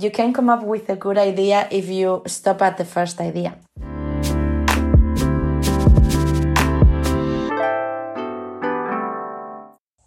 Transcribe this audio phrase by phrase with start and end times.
[0.00, 3.56] you can come up with a good idea if you stop at the first idea.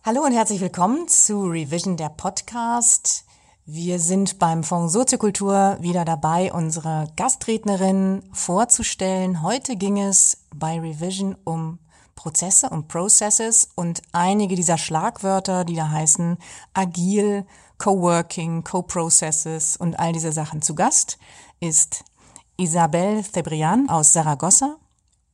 [0.03, 3.25] Hallo und herzlich willkommen zu Revision der Podcast.
[3.65, 9.41] Wir sind beim Fonds Soziokultur wieder dabei, unsere Gastrednerin vorzustellen.
[9.41, 11.79] Heute ging es bei Revision um
[12.15, 16.37] Prozesse, um Processes und einige dieser Schlagwörter, die da heißen
[16.73, 17.45] agil,
[17.83, 20.61] Coworking, Co-Processes und all diese Sachen.
[20.61, 21.17] Zu Gast
[21.59, 22.05] ist
[22.55, 24.77] Isabel Cebrian aus Saragossa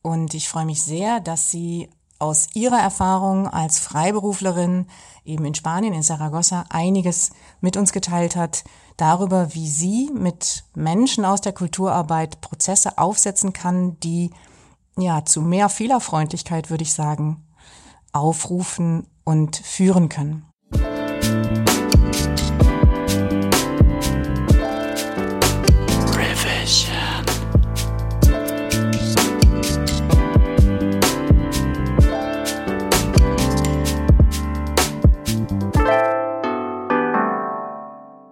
[0.02, 4.88] und ich freue mich sehr, dass sie aus ihrer Erfahrung als Freiberuflerin
[5.24, 7.30] eben in Spanien, in Saragossa, einiges
[7.60, 8.64] mit uns geteilt hat
[8.96, 14.32] darüber, wie sie mit Menschen aus der Kulturarbeit Prozesse aufsetzen kann, die
[14.98, 17.46] ja zu mehr Fehlerfreundlichkeit, würde ich sagen,
[18.12, 20.49] aufrufen und führen können.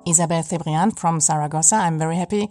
[0.09, 1.77] Isabel Cebrián from Zaragoza.
[1.77, 2.49] I'm very happy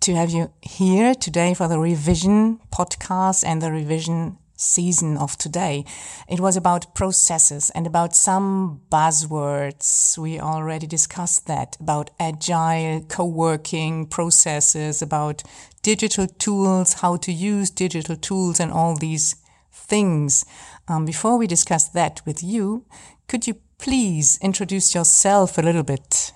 [0.00, 5.84] to have you here today for the revision podcast and the revision season of today.
[6.28, 10.16] It was about processes and about some buzzwords.
[10.16, 15.42] We already discussed that about agile co-working processes, about
[15.82, 19.36] digital tools, how to use digital tools and all these
[19.70, 20.46] things.
[20.88, 22.86] Um, before we discuss that with you,
[23.28, 26.32] could you please introduce yourself a little bit?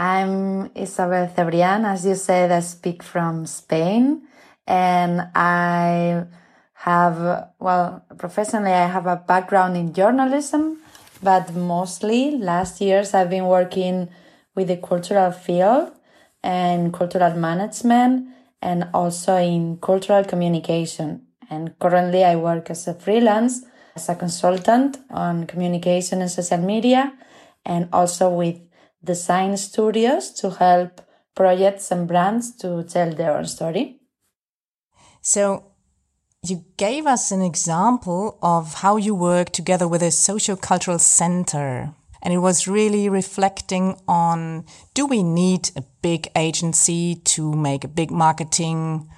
[0.00, 1.84] I'm Isabel Cebrián.
[1.84, 4.28] As you said, I speak from Spain
[4.64, 6.24] and I
[6.74, 10.78] have, well, professionally, I have a background in journalism,
[11.20, 14.08] but mostly last years I've been working
[14.54, 15.90] with the cultural field
[16.44, 18.28] and cultural management
[18.62, 21.22] and also in cultural communication.
[21.50, 23.64] And currently I work as a freelance,
[23.96, 27.14] as a consultant on communication and social media,
[27.66, 28.60] and also with
[29.02, 31.00] design studios to help
[31.34, 34.00] projects and brands to tell their own story.
[35.20, 35.64] So,
[36.42, 41.92] you gave us an example of how you work together with a socio-cultural center.
[42.22, 44.64] And it was really reflecting on
[44.94, 49.08] do we need a big agency to make a big marketing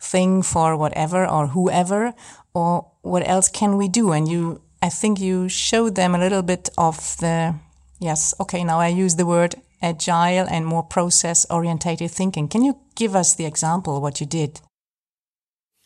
[0.00, 2.14] thing for whatever or whoever,
[2.52, 4.12] or what else can we do?
[4.12, 7.54] And you, I think you showed them a little bit of the
[8.04, 8.34] Yes.
[8.38, 8.64] Okay.
[8.64, 12.48] Now I use the word agile and more process orientated thinking.
[12.48, 14.60] Can you give us the example what you did?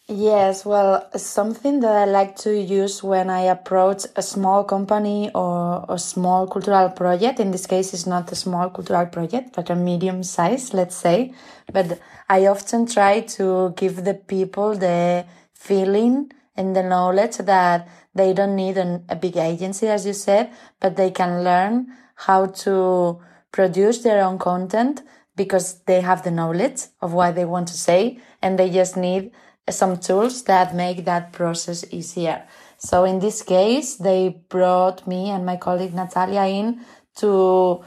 [0.09, 5.85] Yes, well, something that I like to use when I approach a small company or
[5.89, 7.39] a small cultural project.
[7.39, 11.35] In this case, it's not a small cultural project, but a medium size, let's say.
[11.73, 15.25] But I often try to give the people the
[15.55, 20.51] feeling and the knowledge that they don't need an, a big agency, as you said,
[20.81, 21.87] but they can learn
[22.17, 23.21] how to
[23.53, 25.03] produce their own content
[25.37, 29.31] because they have the knowledge of what they want to say and they just need
[29.71, 32.45] some tools that make that process easier.
[32.79, 36.81] So in this case, they brought me and my colleague Natalia in
[37.17, 37.85] to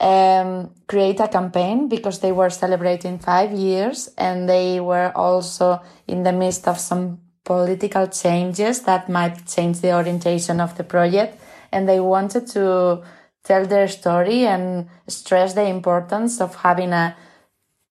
[0.00, 6.24] um, create a campaign because they were celebrating five years and they were also in
[6.24, 7.20] the midst of some
[7.50, 11.36] political changes that might change the orientation of the project.
[11.72, 13.02] And they wanted to
[13.42, 17.16] tell their story and stress the importance of having a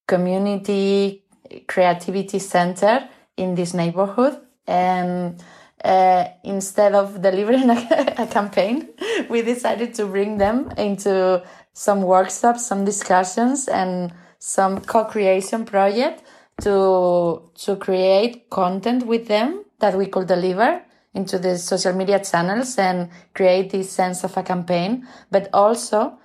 [0.08, 1.25] community
[1.68, 4.38] creativity center in this neighborhood.
[4.66, 5.44] And
[5.84, 8.88] uh, instead of delivering a, a, campaign,
[9.30, 11.44] we decided to bring them into
[11.74, 16.24] some workshops, some discussions, and some co-creation project
[16.62, 20.81] to to create content with them that we could deliver
[21.14, 25.08] into the social media channels and create this sense of a campaign.
[25.31, 26.20] But also,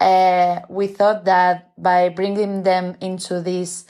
[0.00, 3.86] uh, we thought that by bringing them into this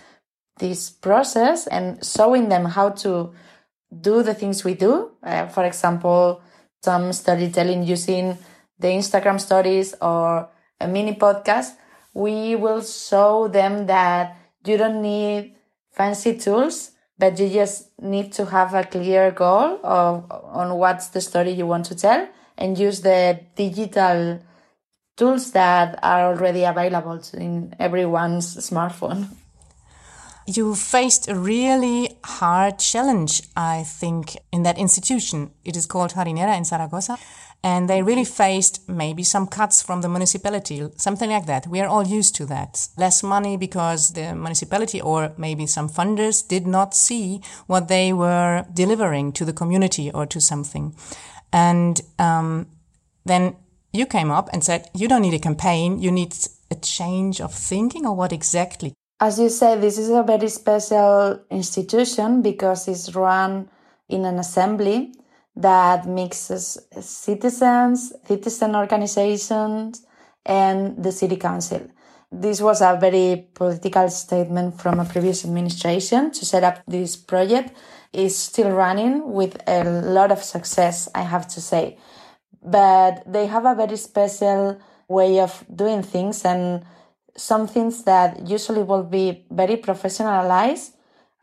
[0.59, 3.33] this process and showing them how to
[4.01, 6.43] do the things we do, uh, for example,
[6.83, 8.39] some storytelling using
[8.79, 10.49] the Instagram stories or
[10.81, 11.73] a mini podcast,
[12.15, 15.55] we will show them that you don't need
[15.93, 21.21] fancy tools but you just need to have a clear goal of on what's the
[21.21, 22.27] story you want to tell
[22.57, 24.41] and use the digital
[25.17, 29.29] tools that are already available in everyone's smartphone.
[30.47, 35.51] You faced a really hard challenge, I think, in that institution.
[35.65, 37.19] It is called Harinera in Zaragoza.
[37.63, 41.67] And they really faced maybe some cuts from the municipality, something like that.
[41.67, 42.89] We are all used to that.
[42.97, 48.65] Less money because the municipality or maybe some funders did not see what they were
[48.73, 50.95] delivering to the community or to something.
[51.53, 52.69] And um,
[53.27, 53.57] then
[53.93, 56.35] you came up and said, you don't need a campaign, you need
[56.71, 58.95] a change of thinking, or what exactly?
[59.21, 63.69] As you said, this is a very special institution because it's run
[64.09, 65.13] in an assembly
[65.57, 70.07] that mixes citizens, citizen organizations,
[70.47, 71.87] and the city council.
[72.33, 77.77] This was a very political statement from a previous administration to set up this project.
[78.13, 81.97] Is still running with a lot of success, I have to say.
[82.61, 86.85] But they have a very special way of doing things and
[87.37, 90.91] some things that usually will be very professionalized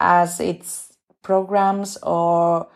[0.02, 2.68] as its programs or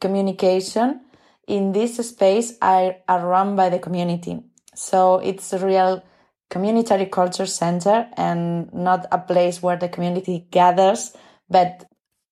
[0.00, 1.00] communication
[1.46, 4.40] in this space are, run by the community.
[4.74, 6.02] So it's a real
[6.48, 11.16] community culture center and not a place where the community gathers,
[11.48, 11.86] but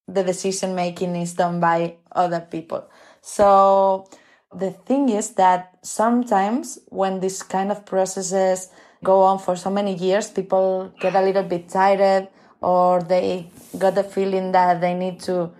[0.06, 2.88] the decision making is done by other people.
[3.20, 4.08] So
[4.54, 8.70] the thing is that sometimes when this kind of processes
[9.04, 12.28] go on for so many years, people get a little bit tired
[12.60, 15.50] or they got the feeling that they need to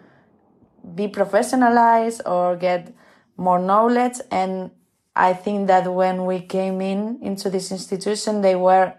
[0.95, 2.95] be professionalized or get
[3.37, 4.21] more knowledge.
[4.31, 4.71] And
[5.15, 8.95] I think that when we came in into this institution, they were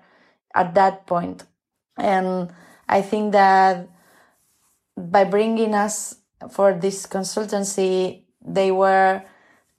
[0.56, 1.44] at that point.
[1.98, 2.52] And
[2.88, 3.90] I think that
[4.98, 6.16] by bringing us
[6.52, 9.22] for this consultancy, they were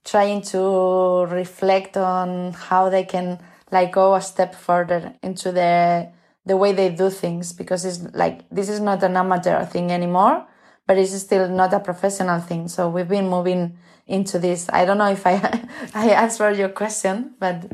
[0.05, 3.39] trying to reflect on how they can
[3.71, 6.11] like go a step further into the
[6.47, 10.45] the way they do things because it's like this is not an amateur thing anymore
[10.91, 12.67] but it's still not a professional thing.
[12.67, 13.79] So we've been moving
[14.09, 14.69] into this.
[14.73, 15.35] I don't know if I
[15.95, 17.71] I answered your question, but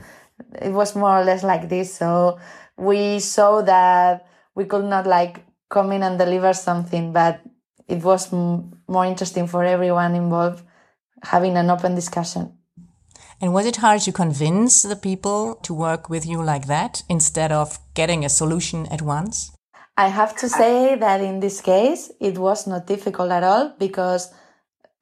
[0.60, 1.94] it was more or less like this.
[1.94, 2.38] So
[2.76, 7.40] we saw that we could not like come in and deliver something, but
[7.88, 10.62] it was more interesting for everyone involved
[11.22, 12.52] having an open discussion.
[13.40, 17.50] And was it hard to convince the people to work with you like that instead
[17.50, 19.55] of getting a solution at once?
[19.98, 24.30] I have to say that in this case, it was not difficult at all because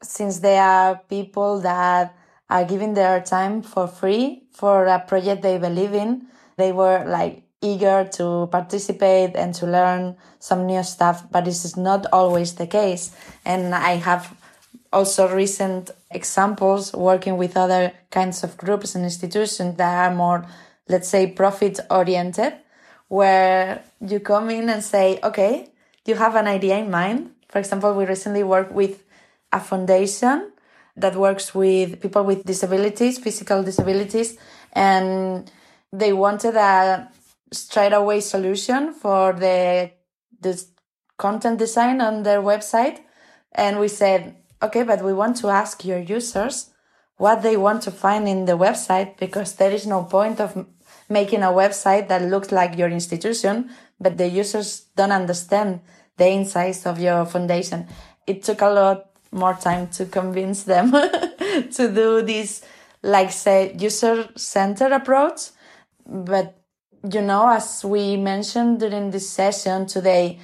[0.03, 2.15] since there are people that
[2.49, 6.27] are giving their time for free for a project they believe in,
[6.57, 11.77] they were like eager to participate and to learn some new stuff, but this is
[11.77, 13.17] not always the case.
[13.45, 14.37] And I have
[14.93, 20.47] also recent examples working with other kinds of groups and institutions that are more,
[20.89, 22.55] let's say, profit oriented
[23.09, 25.69] where you come in and say, okay,
[26.07, 27.31] you have an idea in mind.
[27.49, 29.05] For example, we recently worked with
[29.53, 30.53] a foundation
[30.97, 34.37] that works with people with disabilities, physical disabilities,
[34.73, 35.51] and
[35.93, 37.09] they wanted a
[37.53, 39.91] straight away solution for the,
[40.41, 40.65] the
[41.17, 43.01] content design on their website.
[43.53, 46.71] And we said, okay, but we want to ask your users
[47.17, 50.67] what they want to find in the website because there is no point of
[51.09, 53.71] making a website that looks like your institution,
[54.01, 55.81] but the users don't understand
[56.17, 57.87] the insights of your foundation.
[58.27, 60.93] It took a lot more time to convince them
[61.73, 62.65] to do this,
[63.03, 65.51] like say, user centered approach.
[66.07, 66.57] But,
[67.13, 70.39] you know, as we mentioned during this session today,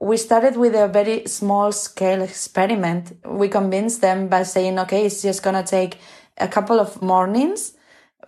[0.00, 3.16] we started with a very small scale experiment.
[3.24, 5.98] We convinced them by saying, okay, it's just going to take
[6.36, 7.72] a couple of mornings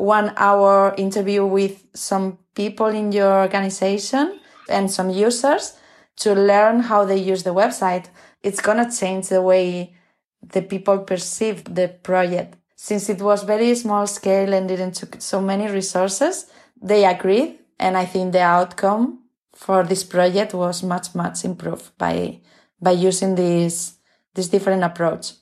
[0.01, 5.75] one hour interview with some people in your organization and some users
[6.17, 8.07] to learn how they use the website.
[8.43, 9.95] It's going to change the way
[10.43, 12.57] the people perceive the project.
[12.77, 16.47] Since it was very small scale and didn't took so many resources,
[16.81, 17.59] they agreed.
[17.79, 22.41] And I think the outcome for this project was much, much improved by,
[22.81, 23.95] by using this,
[24.35, 25.33] this different approach.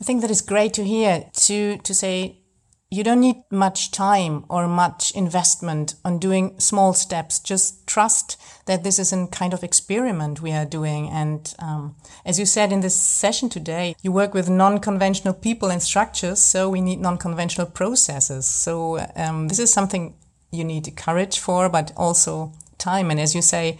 [0.00, 2.39] I think that is great to hear to, to say
[2.90, 7.38] you don't need much time or much investment on doing small steps.
[7.38, 11.08] Just trust that this is a kind of experiment we are doing.
[11.08, 11.94] And um,
[12.24, 16.68] as you said in this session today, you work with non-conventional people and structures, so
[16.68, 18.46] we need non-conventional processes.
[18.46, 20.14] So um, this is something
[20.50, 23.12] you need courage for, but also time.
[23.12, 23.78] And as you say,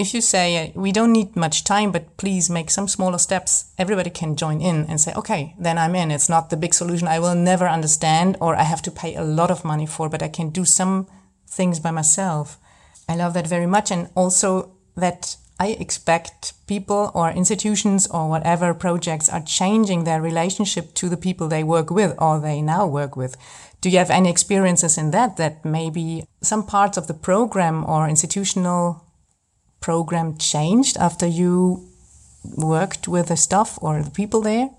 [0.00, 3.72] if you say uh, we don't need much time, but please make some smaller steps,
[3.76, 6.10] everybody can join in and say, okay, then I'm in.
[6.10, 9.22] It's not the big solution I will never understand or I have to pay a
[9.22, 11.06] lot of money for, but I can do some
[11.46, 12.58] things by myself.
[13.08, 13.90] I love that very much.
[13.90, 20.94] And also that I expect people or institutions or whatever projects are changing their relationship
[20.94, 23.36] to the people they work with or they now work with.
[23.82, 28.08] Do you have any experiences in that, that maybe some parts of the program or
[28.08, 29.04] institutional
[29.80, 31.86] program changed after you
[32.56, 34.70] worked with the staff or the people there?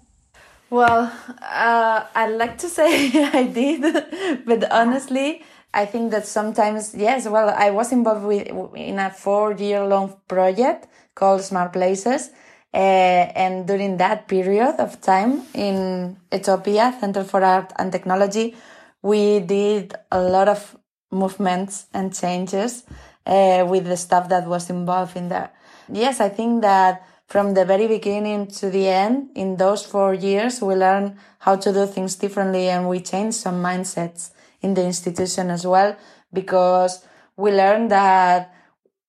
[0.69, 5.43] Well, uh, I'd like to say I did, but honestly,
[5.73, 10.15] I think that sometimes, yes, well, I was involved with, in a four year long
[10.27, 12.29] project called Smart Places.
[12.73, 18.55] Uh, and during that period of time in Etopia, Center for Art and Technology,
[19.01, 20.77] we did a lot of
[21.11, 22.83] movements and changes
[23.25, 25.51] uh, with the stuff that was involved in there.
[25.91, 30.61] Yes, I think that from the very beginning to the end, in those four years,
[30.61, 35.49] we learned how to do things differently and we changed some mindsets in the institution
[35.49, 35.95] as well
[36.33, 37.05] because
[37.37, 38.53] we learned that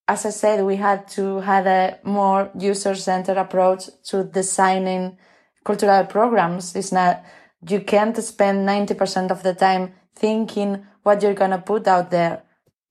[0.08, 5.16] as I said, we had to have a more user-centered approach to designing
[5.64, 6.74] cultural programs.
[6.74, 7.24] It's not,
[7.68, 12.42] you can't spend 90% of the time thinking what you're going to put out there.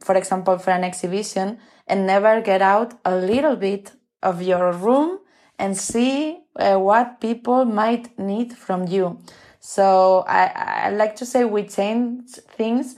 [0.01, 3.93] For example, for an exhibition and never get out a little bit
[4.24, 5.20] of your room
[5.58, 9.20] and see uh, what people might need from you.
[9.60, 12.96] So I, I like to say we change things.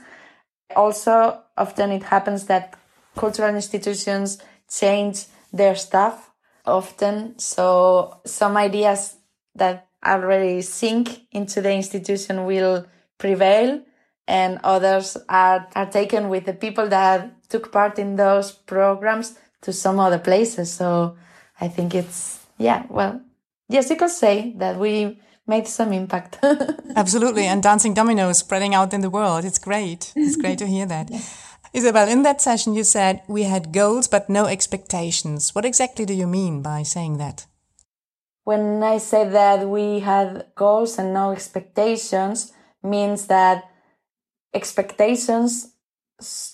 [0.74, 2.74] Also, often it happens that
[3.16, 6.30] cultural institutions change their staff
[6.64, 7.38] often.
[7.38, 9.16] So some ideas
[9.54, 12.86] that already sink into the institution will
[13.18, 13.82] prevail
[14.26, 19.72] and others are, are taken with the people that took part in those programs to
[19.72, 20.72] some other places.
[20.72, 21.16] So
[21.60, 23.20] I think it's, yeah, well,
[23.68, 26.38] yes, you could say that we made some impact.
[26.96, 27.44] Absolutely.
[27.44, 29.44] And dancing dominoes spreading out in the world.
[29.44, 30.12] It's great.
[30.16, 31.10] It's great to hear that.
[31.10, 31.20] Yeah.
[31.72, 35.54] Isabel, in that session, you said we had goals but no expectations.
[35.54, 37.46] What exactly do you mean by saying that?
[38.44, 42.52] When I say that we had goals and no expectations,
[42.82, 43.64] means that
[44.54, 45.74] expectations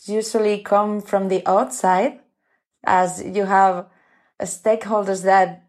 [0.06, 2.20] usually come from the outside,
[2.84, 3.86] as you have
[4.42, 5.64] stakeholders that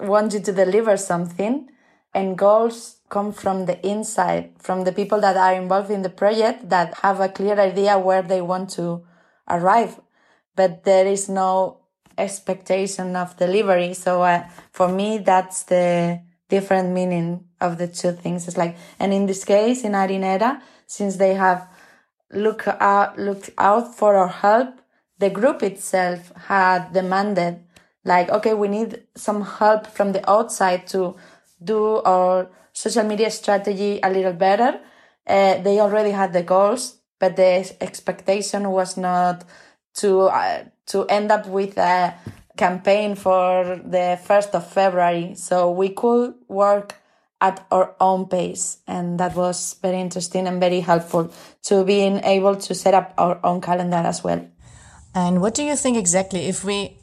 [0.00, 1.68] want you to deliver something,
[2.14, 6.68] and goals come from the inside, from the people that are involved in the project
[6.68, 9.04] that have a clear idea where they want to
[9.48, 10.00] arrive.
[10.54, 11.80] But there is no
[12.16, 13.94] expectation of delivery.
[13.94, 18.46] So uh, for me, that's the different meaning of the two things.
[18.46, 21.66] It's like, and in this case, in Harinera, since they have
[22.32, 24.80] look out, looked out for our help,
[25.18, 27.60] the group itself had demanded
[28.04, 31.16] like, okay, we need some help from the outside to
[31.62, 34.80] do our social media strategy a little better.
[35.26, 39.44] Uh, they already had the goals, but the expectation was not
[39.94, 42.14] to uh, to end up with a
[42.56, 45.34] campaign for the first of February.
[45.36, 46.96] So we could work
[47.42, 51.30] at our own pace, and that was very interesting and very helpful
[51.64, 54.46] to being able to set up our own calendar as well.
[55.14, 56.96] And what do you think exactly if we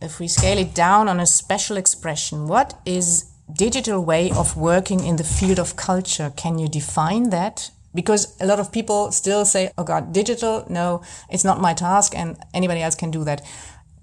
[0.00, 2.46] if we scale it down on a special expression?
[2.46, 6.32] What is digital way of working in the field of culture.
[6.36, 7.70] Can you define that?
[7.94, 12.14] Because a lot of people still say, oh God, digital, no, it's not my task
[12.16, 13.42] and anybody else can do that.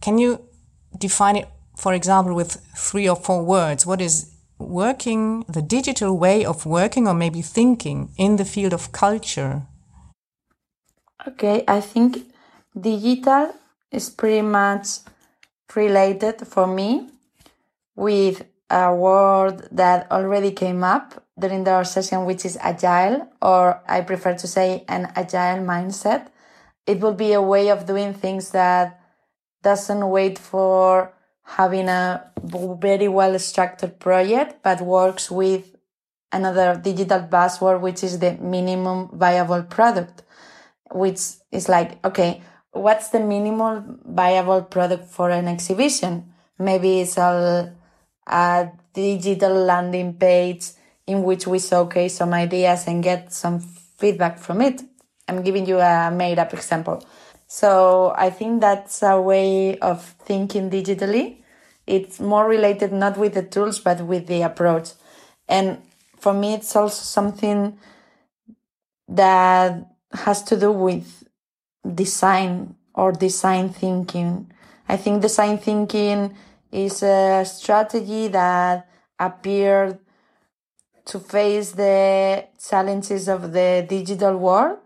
[0.02, 0.42] Can you
[0.98, 1.48] define it,
[1.78, 3.86] for example, with three or four words?
[3.86, 4.33] What is
[4.70, 9.64] working, the digital way of working or maybe thinking in the field of culture?
[11.28, 12.18] Okay, I think
[12.80, 13.54] digital
[13.92, 14.88] is pretty much
[15.76, 17.10] related for me
[17.96, 24.02] with a word that already came up during our session, which is agile, or I
[24.02, 26.28] prefer to say an agile mindset.
[26.86, 29.00] It will be a way of doing things that
[29.62, 31.13] doesn't wait for
[31.44, 35.76] having a very well structured project, but works with
[36.32, 40.24] another digital buzzword, which is the minimum viable product,
[40.92, 41.20] which
[41.52, 46.34] is like, okay, what's the minimum viable product for an exhibition?
[46.58, 47.74] Maybe it's a
[48.28, 50.72] a digital landing page
[51.08, 54.82] in which we showcase some ideas and get some feedback from it.
[55.28, 57.06] I'm giving you a made up example.
[57.54, 61.44] So I think that's a way of thinking digitally.
[61.86, 64.94] It's more related not with the tools, but with the approach.
[65.48, 65.78] And
[66.18, 67.78] for me, it's also something
[69.08, 71.26] that has to do with
[71.94, 74.52] design or design thinking.
[74.90, 76.36] I think design thinking
[76.72, 80.00] is a strategy that appeared
[81.06, 84.80] to face the challenges of the digital world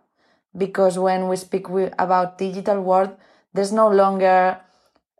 [0.57, 1.67] because when we speak
[1.99, 3.15] about digital world
[3.53, 4.59] there's no longer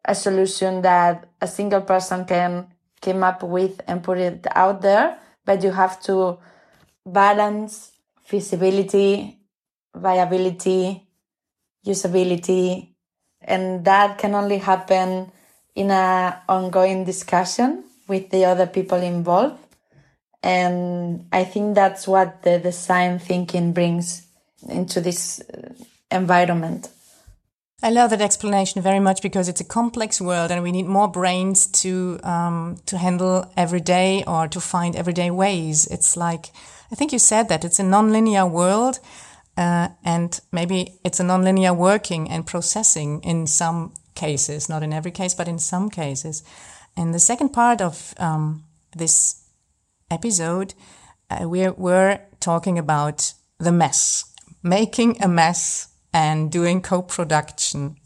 [0.06, 2.68] a solution that a single person can
[3.02, 6.38] come up with and put it out there, but you have to
[7.06, 7.92] balance
[8.24, 9.40] feasibility,
[9.96, 11.08] viability,
[11.86, 12.94] usability,
[13.42, 15.32] and that can only happen
[15.76, 19.58] in an ongoing discussion with the other people involved.
[20.44, 24.27] And I think that's what the design thinking brings
[24.68, 25.74] into this uh,
[26.12, 26.90] environment.
[27.84, 31.08] I love that explanation very much because it's a complex world and we need more
[31.08, 35.86] brains to um, to handle every day or to find everyday ways.
[35.86, 36.52] It's like
[36.92, 39.00] I think you said that it's a nonlinear world,
[39.58, 45.12] uh, and maybe it's a nonlinear working and processing in some cases, not in every
[45.12, 46.44] case, but in some cases.
[46.96, 48.64] And the second part of um,
[48.96, 49.44] this
[50.10, 50.74] episode,
[51.30, 54.34] uh, we were talking about the mess,
[54.68, 57.98] making a mess and doing co-production.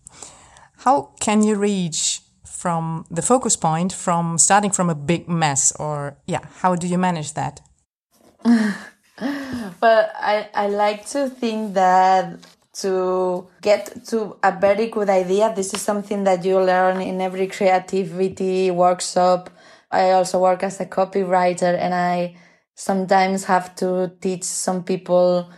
[0.77, 6.17] How can you reach from the focus point from starting from a big mess or
[6.27, 7.61] yeah, how do you manage that?
[8.45, 12.39] well, I, I like to think that
[12.73, 17.47] to get to a very good idea, this is something that you learn in every
[17.47, 19.49] creativity workshop.
[19.91, 22.37] I also work as a copywriter and I
[22.75, 25.49] sometimes have to teach some people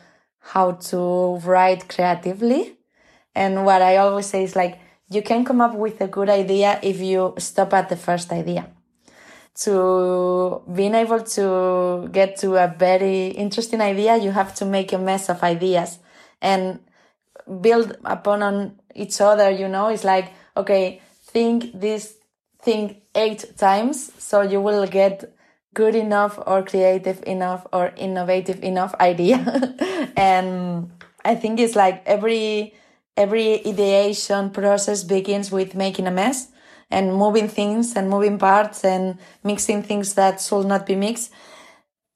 [0.43, 2.77] how to write creatively.
[3.33, 6.79] And what I always say is like, you can come up with a good idea
[6.83, 8.69] if you stop at the first idea.
[9.65, 14.97] To being able to get to a very interesting idea, you have to make a
[14.97, 16.00] mess of ideas
[16.41, 16.79] and
[17.62, 22.15] build upon on each other, you know, it's like, okay, think this
[22.62, 25.35] thing eight times so you will get
[25.73, 29.37] good enough or creative enough or innovative enough idea.
[30.17, 30.91] and
[31.25, 32.73] I think it's like every,
[33.17, 36.49] every ideation process begins with making a mess
[36.89, 41.31] and moving things and moving parts and mixing things that should not be mixed.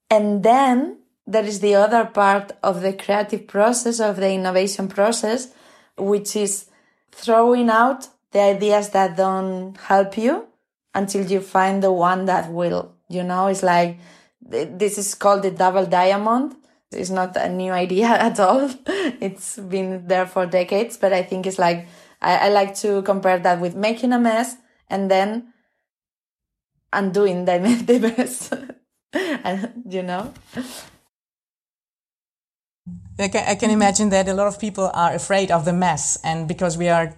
[0.09, 5.49] And then there is the other part of the creative process, of the innovation process,
[5.97, 6.67] which is
[7.11, 10.47] throwing out the ideas that don't help you
[10.93, 12.96] until you find the one that will.
[13.09, 13.99] You know, it's like
[14.41, 16.55] this is called the double diamond.
[16.91, 18.69] It's not a new idea at all.
[18.87, 21.87] it's been there for decades, but I think it's like,
[22.21, 24.55] I, I like to compare that with making a mess
[24.89, 25.53] and then
[26.93, 28.51] undoing the, the mess.
[29.89, 30.33] you know?
[33.19, 36.19] I can, I can imagine that a lot of people are afraid of the mess,
[36.23, 37.15] and because we are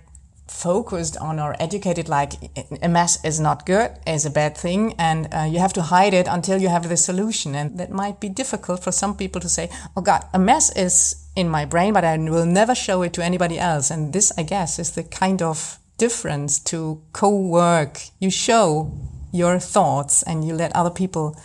[0.50, 2.34] focused on or educated like
[2.82, 6.14] a mess is not good, is a bad thing, and uh, you have to hide
[6.14, 9.50] it until you have the solution, and that might be difficult for some people to
[9.50, 13.14] say, "Oh God, a mess is in my brain, but I will never show it
[13.14, 18.00] to anybody else." And this, I guess, is the kind of difference to co-work.
[18.20, 18.92] You show
[19.32, 21.36] your thoughts, and you let other people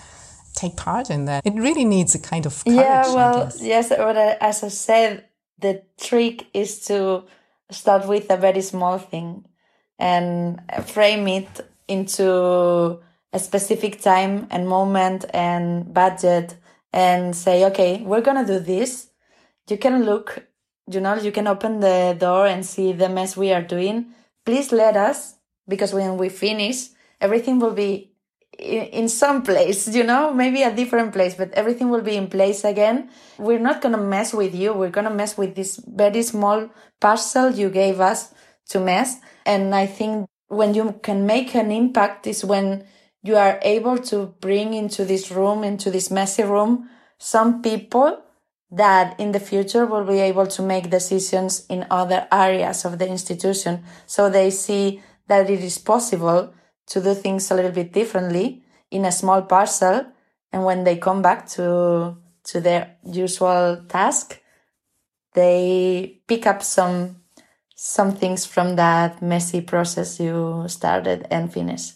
[0.55, 1.45] take part in that.
[1.45, 2.79] It really needs a kind of courage.
[2.79, 5.25] Yeah, well, yes, but as I said,
[5.59, 7.25] the trick is to
[7.75, 9.45] start with a very small thing
[9.99, 11.49] and frame it
[11.89, 13.01] into
[13.33, 16.57] a specific time and moment and budget
[16.93, 19.09] and say, okay, we're going to do this.
[19.69, 20.47] You can look,
[20.91, 24.15] you know, you can open the door and see the mess we are doing.
[24.47, 25.35] Please let us,
[25.67, 26.89] because when we finish,
[27.21, 28.14] everything will be
[28.65, 32.65] in some place, you know, maybe a different place, but everything will be in place
[32.65, 33.11] again.
[33.39, 34.73] We're not going to mess with you.
[34.73, 38.33] We're going to mess with this very small parcel you gave us
[38.71, 39.17] to mess.
[39.45, 42.85] And I think when you can make an impact is when
[43.23, 48.21] you are able to bring into this room, into this messy room, some people
[48.71, 53.09] that in the future will be able to make decisions in other areas of the
[53.09, 53.85] institution.
[54.07, 56.53] So they see that it is possible
[56.87, 60.07] to do things a little bit differently in a small parcel.
[60.53, 64.41] And when they come back to, to their usual task,
[65.35, 67.23] they pick up some,
[67.75, 71.95] some things from that messy process you started and finished.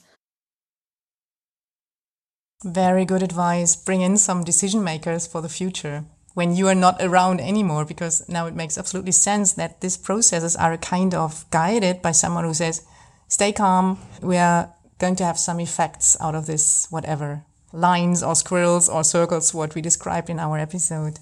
[2.65, 3.77] Very good advice.
[3.77, 8.29] Bring in some decision makers for the future when you are not around anymore, because
[8.29, 12.55] now it makes absolutely sense that these processes are kind of guided by someone who
[12.55, 12.85] says,
[13.27, 13.99] stay calm.
[14.23, 19.05] We are going to have some effects out of this, whatever lines or squirrels or
[19.05, 21.19] circles, what we described in our episode.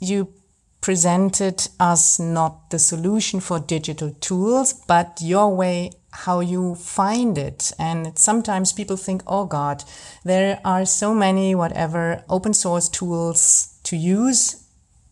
[0.00, 0.32] You
[0.80, 7.72] presented us not the solution for digital tools, but your way how you find it.
[7.78, 9.84] And sometimes people think, oh God,
[10.24, 14.64] there are so many whatever open source tools to use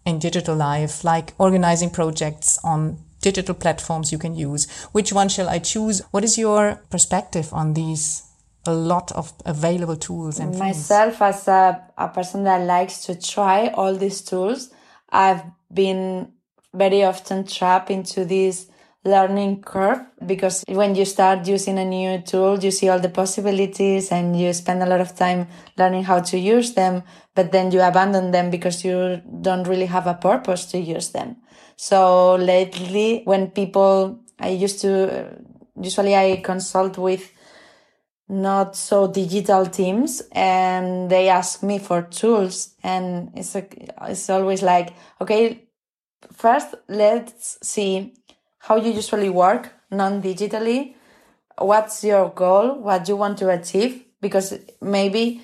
[0.06, 4.62] in digital life, like organizing projects on digital platforms you can use.
[4.92, 6.02] Which one shall I choose?
[6.12, 8.22] What is your perspective on these
[8.66, 11.46] a lot of available tools and myself things?
[11.46, 14.70] as a, a person that likes to try all these tools
[15.10, 16.32] i've been
[16.72, 18.66] very often trapped into this
[19.04, 24.10] learning curve because when you start using a new tool you see all the possibilities
[24.10, 27.02] and you spend a lot of time learning how to use them
[27.34, 31.36] but then you abandon them because you don't really have a purpose to use them.
[31.76, 35.28] So lately when people i used to
[35.80, 37.30] usually i consult with
[38.28, 43.66] not so digital teams and they ask me for tools and it's a,
[44.08, 45.64] it's always like okay
[46.32, 48.14] first let's see
[48.64, 50.94] how you usually work non-digitally?
[51.58, 52.80] What's your goal?
[52.80, 54.04] What you want to achieve?
[54.22, 55.42] Because maybe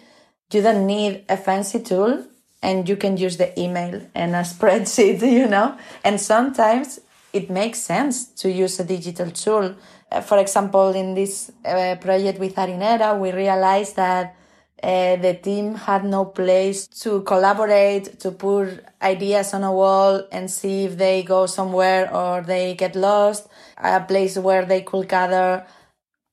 [0.51, 2.25] you don't need a fancy tool
[2.63, 5.77] and you can use the email and a spreadsheet you know?
[6.03, 7.01] And sometimes
[7.35, 9.75] it makes sense to use a digital tool.
[10.11, 14.35] Uh, for example, in this uh, project with Harinera, we realized that
[14.83, 20.51] uh, the team had no place to collaborate, to put ideas on a wall and
[20.51, 25.67] see if they go somewhere or they get lost, a place where they could gather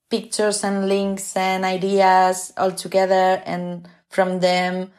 [0.09, 4.91] pictures and links and ideas all together and from them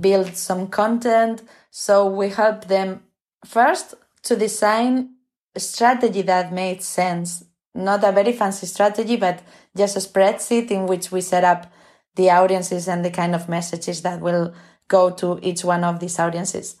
[0.00, 1.42] build some content.
[1.70, 3.02] So we helped them
[3.44, 5.10] first to design
[5.54, 7.44] a strategy that made sense
[7.78, 9.40] not a very fancy strategy, but
[9.76, 11.72] just a spreadsheet in which we set up
[12.18, 14.52] the audiences and the kind of messages that will
[14.88, 16.76] go to each one of these audiences.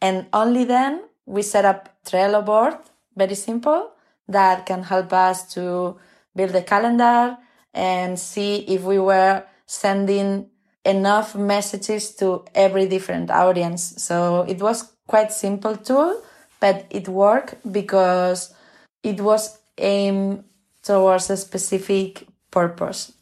[0.00, 2.76] And only then we set up Trello board,
[3.16, 3.90] very simple,
[4.28, 5.96] that can help us to
[6.36, 7.36] build a calendar
[7.74, 10.48] and see if we were sending
[10.84, 13.82] enough messages to every different audience.
[13.98, 16.22] So it was quite simple tool,
[16.60, 18.54] but it worked because
[19.02, 20.44] it was aimed
[20.82, 23.12] towards a specific purpose.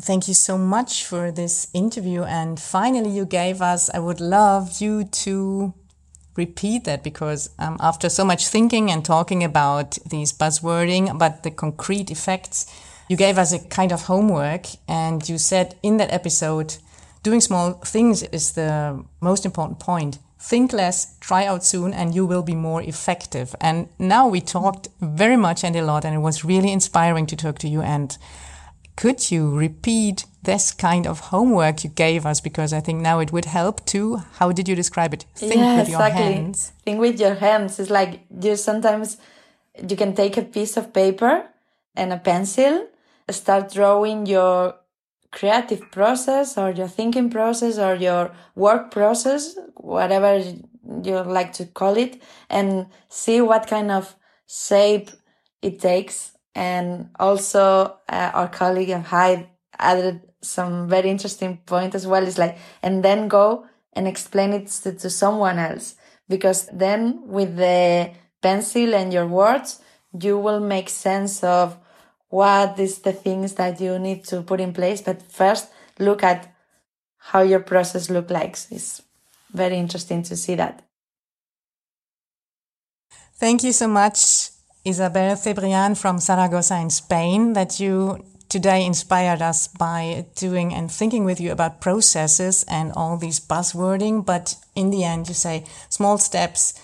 [0.00, 2.22] Thank you so much for this interview.
[2.22, 5.74] And finally, you gave us, I would love you to
[6.36, 11.50] repeat that because um, after so much thinking and talking about these buzzwording, but the
[11.50, 12.66] concrete effects,
[13.08, 16.76] you gave us a kind of homework and you said in that episode,
[17.22, 22.24] doing small things is the most important point think less, try out soon, and you
[22.24, 23.54] will be more effective.
[23.60, 27.36] And now we talked very much and a lot, and it was really inspiring to
[27.36, 27.82] talk to you.
[27.82, 28.16] And
[28.96, 32.40] could you repeat this kind of homework you gave us?
[32.40, 34.22] Because I think now it would help too.
[34.34, 35.24] How did you describe it?
[35.34, 36.22] Think yeah, with your exactly.
[36.22, 36.72] hands.
[36.84, 37.78] Think with your hands.
[37.78, 39.16] It's like you sometimes
[39.88, 41.44] you can take a piece of paper
[41.94, 42.88] and a pencil,
[43.30, 44.74] start drawing your
[45.30, 50.42] creative process or your thinking process or your work process, whatever
[51.02, 55.10] you like to call it, and see what kind of shape
[55.62, 56.32] it takes.
[56.54, 62.26] And also, uh, our colleague and Hyde added some very interesting point as well.
[62.26, 65.96] It's like, and then go and explain it to, to someone else.
[66.28, 69.80] Because then with the pencil and your words,
[70.18, 71.76] you will make sense of
[72.28, 75.02] what is the things that you need to put in place.
[75.02, 76.52] But first, look at
[77.18, 78.56] how your process look like.
[78.70, 79.02] It's
[79.52, 80.82] very interesting to see that.
[83.34, 84.50] Thank you so much,
[84.84, 91.24] Isabel Cebrián from Zaragoza in Spain, that you today inspired us by doing and thinking
[91.24, 94.24] with you about processes and all these buzzwording.
[94.24, 96.74] But in the end, you say small steps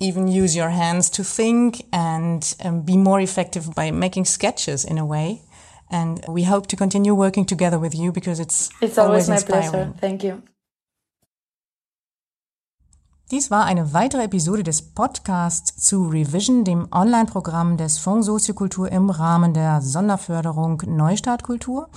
[0.00, 4.98] even use your hands to think and um, be more effective by making sketches in
[4.98, 5.42] a way.
[5.90, 9.34] And we hope to continue working together with you because it's, it's always, always my
[9.34, 9.70] inspiring.
[9.70, 9.94] pleasure.
[10.00, 10.42] Thank you.
[13.32, 19.08] Dies war eine weitere Episode des Podcasts zu Revision, dem Online-Programm des Fonds Soziokultur im
[19.08, 21.88] Rahmen der Sonderförderung Neustartkultur.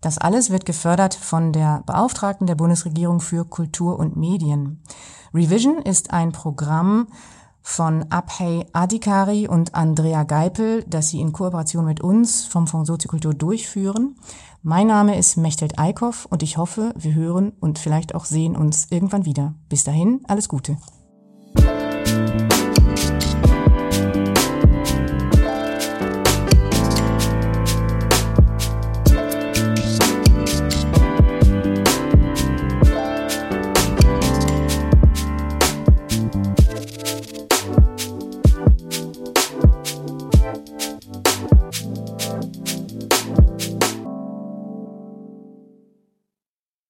[0.00, 4.84] Das alles wird gefördert von der Beauftragten der Bundesregierung für Kultur und Medien.
[5.34, 7.08] Revision ist ein Programm,
[7.66, 13.32] von Abhey Adikari und Andrea Geipel, das sie in Kooperation mit uns vom Fonds Soziokultur
[13.32, 14.16] durchführen.
[14.66, 18.86] Mein Name ist Mechtelt Eickhoff und ich hoffe, wir hören und vielleicht auch sehen uns
[18.88, 19.52] irgendwann wieder.
[19.68, 20.78] Bis dahin, alles Gute.